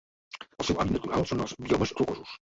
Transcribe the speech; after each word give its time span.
El 0.47 0.65
seu 0.69 0.79
hàbitat 0.83 0.95
natural 0.95 1.29
són 1.33 1.45
els 1.45 1.55
biomes 1.69 1.95
rocosos. 2.03 2.35